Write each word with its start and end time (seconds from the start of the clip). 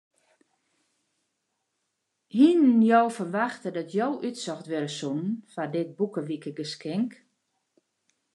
Hiene 2.35 2.83
je 2.89 3.01
ferwachte 3.17 3.69
dat 3.77 3.91
jo 3.97 4.07
útsocht 4.27 4.69
wurde 4.71 4.91
soene 4.99 5.33
foar 5.51 5.69
dit 5.75 5.89
boekewikegeskink? 5.97 7.11